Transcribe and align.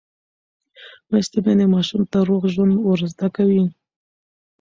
لوستې 1.11 1.39
میندې 1.45 1.65
ماشوم 1.73 2.01
ته 2.11 2.17
روغ 2.29 2.43
ژوند 2.53 2.73
ورزده 2.89 3.27
کوي. 3.35 3.63